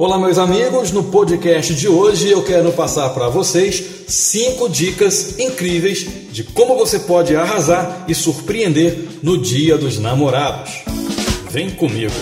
[0.00, 0.92] Olá, meus amigos.
[0.92, 7.00] No podcast de hoje eu quero passar para vocês cinco dicas incríveis de como você
[7.00, 10.70] pode arrasar e surpreender no Dia dos Namorados.
[11.50, 12.14] Vem comigo.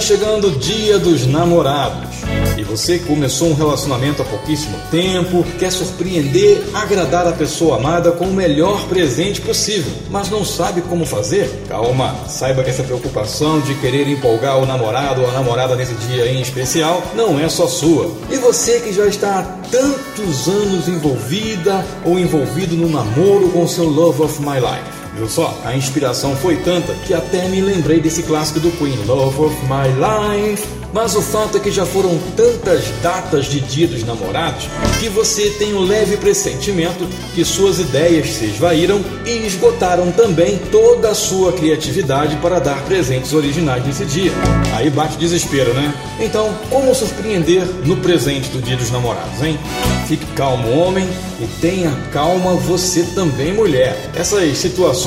[0.00, 2.08] Está chegando o Dia dos Namorados.
[2.56, 8.24] E você começou um relacionamento há pouquíssimo tempo, quer surpreender, agradar a pessoa amada com
[8.24, 11.50] o melhor presente possível, mas não sabe como fazer?
[11.68, 16.32] Calma, saiba que essa preocupação de querer empolgar o namorado ou a namorada nesse dia
[16.32, 18.10] em especial não é só sua.
[18.30, 23.84] E você que já está há tantos anos envolvida ou envolvido no namoro com seu
[23.84, 24.99] love of my life?
[25.14, 25.58] Viu só?
[25.64, 29.88] A inspiração foi tanta que até me lembrei desse clássico do Queen, Love of My
[29.88, 30.80] Life.
[30.92, 35.50] Mas o fato é que já foram tantas datas de Dia dos Namorados que você
[35.50, 41.52] tem um leve pressentimento que suas ideias se esvaíram e esgotaram também toda a sua
[41.52, 44.32] criatividade para dar presentes originais nesse dia.
[44.74, 45.94] Aí bate desespero, né?
[46.18, 49.56] Então, como surpreender no presente do Dia dos Namorados, hein?
[50.08, 51.08] Fique calmo, homem,
[51.40, 54.10] e tenha calma você também, mulher.
[54.16, 54.99] Essas situações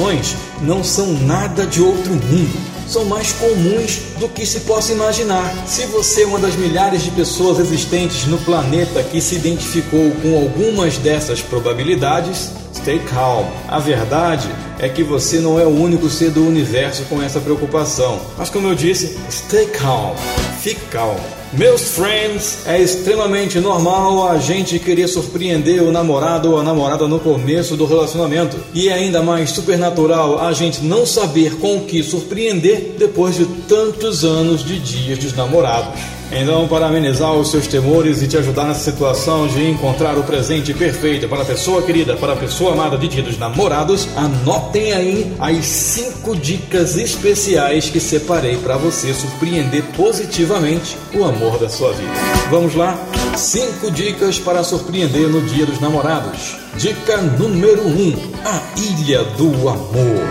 [0.62, 5.52] não são nada de outro mundo são mais comuns do que se possa imaginar.
[5.66, 10.36] Se você é uma das milhares de pessoas existentes no planeta que se identificou com
[10.36, 13.46] algumas dessas probabilidades, stay calm.
[13.68, 14.50] A verdade
[14.80, 18.20] é que você não é o único ser do universo com essa preocupação.
[18.38, 20.14] Mas como eu disse, stay calm.
[20.62, 21.43] Fique calmo.
[21.56, 27.20] Meus friends, é extremamente normal a gente querer surpreender o namorado ou a namorada no
[27.20, 28.58] começo do relacionamento.
[28.74, 33.46] E é ainda mais supernatural a gente não saber com o que surpreender depois de
[33.68, 35.94] tantos anos de dias dos namorados.
[36.36, 40.74] Então, para amenizar os seus temores e te ajudar nessa situação de encontrar o presente
[40.74, 45.32] perfeito para a pessoa querida, para a pessoa amada de dia dos namorados, anotem aí
[45.40, 52.14] as cinco dicas especiais que separei para você surpreender positivamente o amor da sua vida.
[52.50, 52.98] Vamos lá?
[53.36, 56.56] Cinco dicas para surpreender no dia dos namorados.
[56.78, 58.14] Dica número 1: um,
[58.46, 60.24] A Ilha do Amor.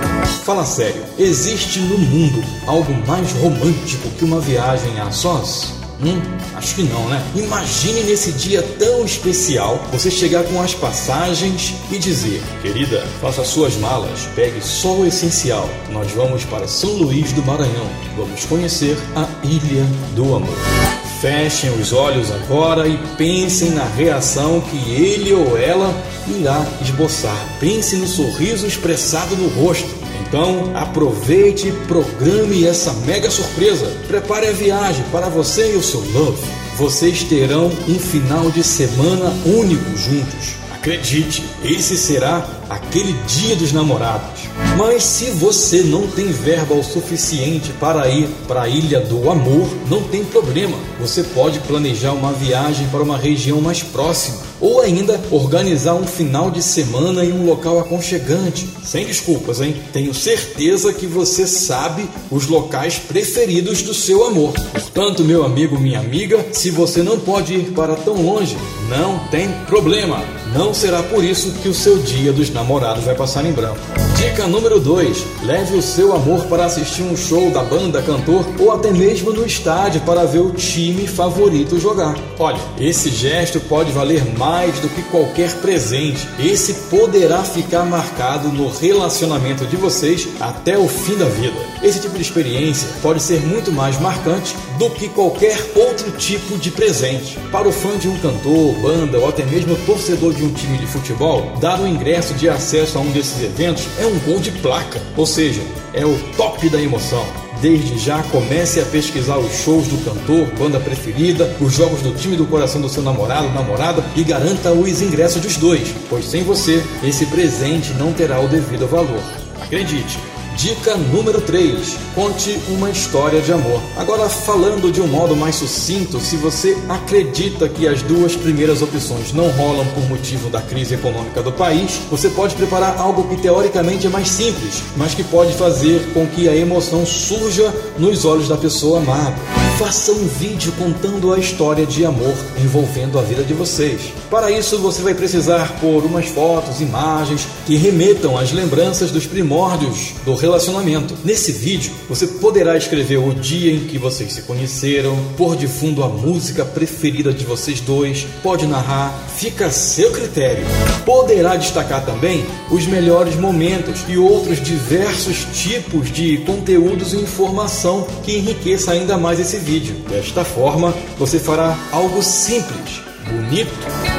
[0.44, 5.82] Fala sério, existe no mundo algo mais romântico que uma viagem a sós?
[6.04, 6.20] Hum,
[6.56, 7.22] acho que não, né?
[7.36, 13.76] Imagine nesse dia tão especial você chegar com as passagens e dizer: Querida, faça suas
[13.76, 15.68] malas, pegue só o essencial.
[15.90, 17.86] Nós vamos para São Luís do Maranhão.
[18.16, 19.86] Vamos conhecer a Ilha
[20.16, 21.01] do Amor.
[21.22, 25.94] Fechem os olhos agora e pensem na reação que ele ou ela
[26.26, 27.38] irá esboçar.
[27.60, 29.88] Pense no sorriso expressado no rosto.
[30.26, 33.86] Então, aproveite e programe essa mega surpresa.
[34.08, 36.42] Prepare a viagem para você e o seu love.
[36.76, 40.61] Vocês terão um final de semana único juntos.
[40.82, 44.48] Acredite, esse será aquele dia dos namorados.
[44.76, 49.68] Mas se você não tem verba o suficiente para ir para a Ilha do Amor,
[49.88, 50.76] não tem problema.
[50.98, 56.50] Você pode planejar uma viagem para uma região mais próxima ou ainda organizar um final
[56.50, 58.68] de semana em um local aconchegante.
[58.82, 59.76] Sem desculpas, hein?
[59.92, 64.52] Tenho certeza que você sabe os locais preferidos do seu amor.
[64.72, 68.56] Portanto, meu amigo, minha amiga, se você não pode ir para tão longe,
[68.88, 70.41] não tem problema.
[70.54, 73.80] Não será por isso que o seu dia dos namorados vai passar em branco.
[74.16, 78.72] Dica número 2: leve o seu amor para assistir um show da banda, cantor ou
[78.72, 82.16] até mesmo no estádio para ver o time favorito jogar.
[82.38, 86.26] Olha, esse gesto pode valer mais do que qualquer presente.
[86.38, 91.56] Esse poderá ficar marcado no relacionamento de vocês até o fim da vida.
[91.82, 96.70] Esse tipo de experiência pode ser muito mais marcante do que qualquer outro tipo de
[96.70, 97.38] presente.
[97.50, 100.86] Para o fã de um cantor, banda ou até mesmo torcedor de um time de
[100.86, 105.00] futebol, dar o ingresso de acesso a um desses eventos é um gol de placa,
[105.16, 105.62] ou seja,
[105.94, 107.26] é o top da emoção.
[107.60, 112.36] Desde já comece a pesquisar os shows do cantor, banda preferida, os jogos do time
[112.36, 116.84] do coração do seu namorado, namorada e garanta os ingressos dos dois, pois sem você
[117.02, 119.22] esse presente não terá o devido valor.
[119.60, 120.18] Acredite,
[120.56, 123.80] Dica número 3: conte uma história de amor.
[123.96, 129.32] Agora, falando de um modo mais sucinto, se você acredita que as duas primeiras opções
[129.32, 134.06] não rolam por motivo da crise econômica do país, você pode preparar algo que teoricamente
[134.06, 138.56] é mais simples, mas que pode fazer com que a emoção surja nos olhos da
[138.56, 139.61] pessoa amada.
[139.82, 144.12] Faça um vídeo contando a história de amor envolvendo a vida de vocês.
[144.30, 150.14] Para isso, você vai precisar pôr umas fotos, imagens que remetam às lembranças dos primórdios
[150.24, 151.18] do relacionamento.
[151.24, 156.04] Nesse vídeo, você poderá escrever o dia em que vocês se conheceram, pôr de fundo
[156.04, 160.64] a música preferida de vocês dois, pode narrar, fica a seu critério.
[161.04, 168.36] Poderá destacar também os melhores momentos e outros diversos tipos de conteúdos e informação que
[168.36, 169.71] enriqueça ainda mais esse vídeo.
[169.80, 173.72] Desta forma, você fará algo simples, bonito,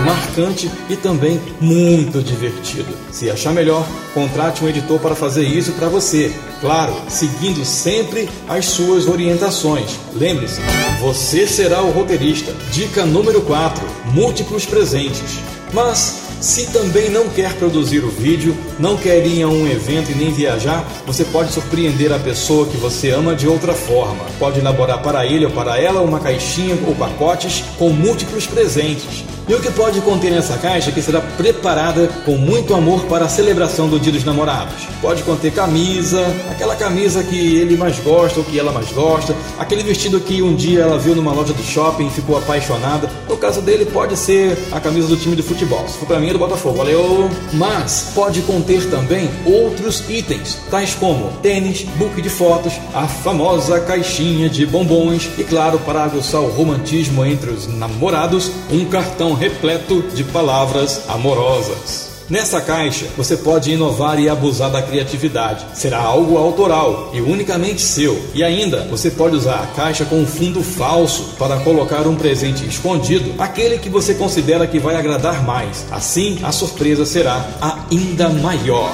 [0.05, 2.87] marcante e também muito divertido.
[3.11, 6.33] Se achar melhor, contrate um editor para fazer isso para você.
[6.61, 9.99] Claro, seguindo sempre as suas orientações.
[10.13, 10.61] Lembre-se,
[10.99, 12.53] você será o roteirista.
[12.71, 15.39] Dica número 4: múltiplos presentes.
[15.73, 20.13] Mas se também não quer produzir o vídeo, não quer ir a um evento e
[20.13, 24.25] nem viajar, você pode surpreender a pessoa que você ama de outra forma.
[24.37, 29.23] Pode elaborar para ele ou para ela uma caixinha ou pacotes com múltiplos presentes.
[29.45, 33.29] E o que pode conter nessa caixa que será preparada com muito amor para a
[33.29, 34.87] celebração do Dia dos Namorados?
[35.01, 39.83] Pode conter camisa, aquela camisa que ele mais gosta ou que ela mais gosta, aquele
[39.83, 43.09] vestido que um dia ela viu numa loja do shopping e ficou apaixonada.
[43.27, 45.85] No caso dele, pode ser a camisa do time de futebol.
[45.89, 47.29] Se for para mim, é do Botafogo, valeu!
[47.51, 54.49] Mas pode conter também outros itens, tais como tênis, book de fotos, a famosa caixinha
[54.49, 60.23] de bombons e, claro, para aguçar o romantismo entre os namorados, um cartão repleto de
[60.23, 62.13] palavras amorosas.
[62.29, 65.65] Nessa caixa, você pode inovar e abusar da criatividade.
[65.73, 68.19] Será algo autoral e unicamente seu.
[68.33, 72.65] E ainda, você pode usar a caixa com um fundo falso para colocar um presente
[72.65, 75.85] escondido, aquele que você considera que vai agradar mais.
[75.91, 77.45] Assim, a surpresa será
[77.91, 78.89] ainda maior.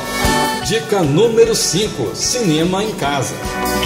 [0.65, 3.33] Dica número 5: Cinema em casa.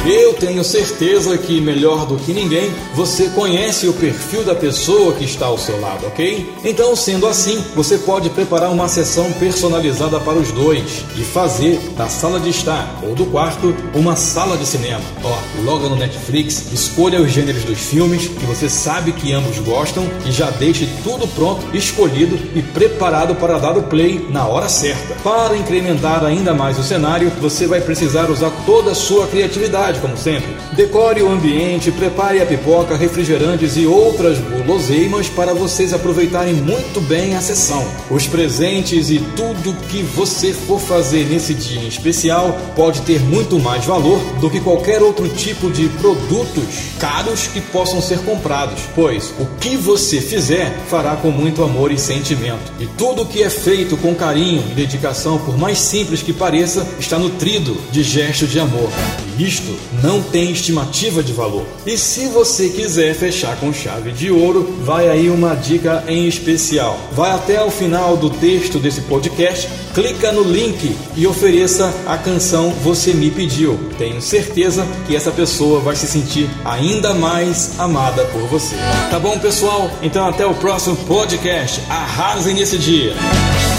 [0.05, 5.23] Eu tenho certeza que, melhor do que ninguém, você conhece o perfil da pessoa que
[5.23, 6.53] está ao seu lado, ok?
[6.65, 12.09] Então, sendo assim, você pode preparar uma sessão personalizada para os dois e fazer da
[12.09, 15.03] sala de estar ou do quarto uma sala de cinema.
[15.23, 20.05] Ó, logo no Netflix, escolha os gêneros dos filmes que você sabe que ambos gostam
[20.25, 25.15] e já deixe tudo pronto, escolhido e preparado para dar o play na hora certa.
[25.23, 30.15] Para incrementar ainda mais o cenário, você vai precisar usar toda a sua criatividade, como
[30.15, 30.55] sempre.
[30.71, 37.35] Decore o ambiente, prepare a pipoca, refrigerantes e outras guloseimas para vocês aproveitarem muito bem
[37.35, 37.85] a sessão.
[38.09, 43.83] Os presentes e tudo que você for fazer nesse dia especial pode ter muito mais
[43.83, 46.63] valor do que qualquer outro tipo de produtos
[46.97, 51.97] caros que possam ser comprados, pois o que você fizer fará com muito amor e
[51.99, 52.71] sentimento.
[52.79, 57.17] E tudo que é feito com carinho e dedicação, por mais simples que pareça, está
[57.17, 58.89] nutrido de gesto de amor.
[59.37, 61.65] E isto não tem estimativa de valor.
[61.85, 66.99] E se você quiser fechar com chave de ouro, vai aí uma dica em especial.
[67.11, 72.71] Vai até o final do texto desse podcast, clica no link e ofereça a canção
[72.83, 73.79] Você Me Pediu.
[73.97, 78.75] Tenho certeza que essa pessoa vai se sentir ainda mais amada por você.
[79.09, 79.89] Tá bom, pessoal?
[80.01, 81.81] Então até o próximo podcast.
[81.89, 83.15] Arrasem nesse dia.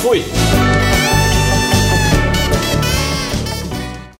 [0.02, 0.24] Fui!